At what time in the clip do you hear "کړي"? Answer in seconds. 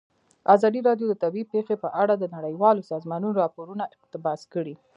4.53-4.75